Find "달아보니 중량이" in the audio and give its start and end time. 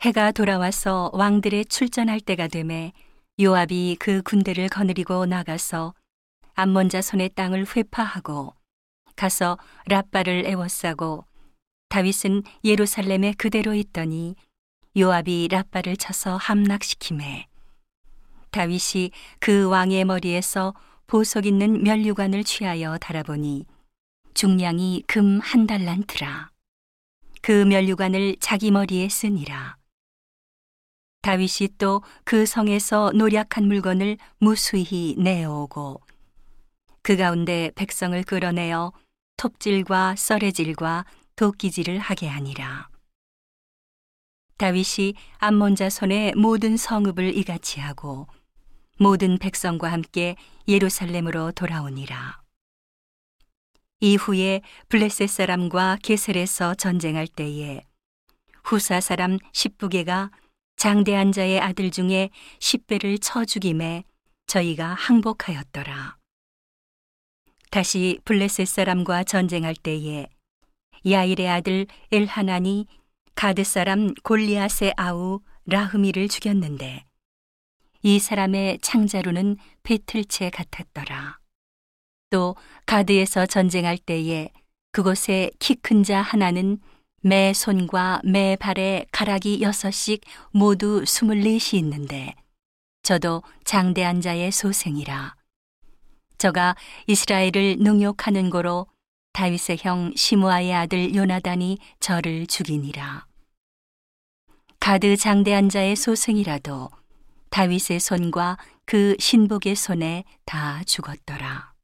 22.98-25.02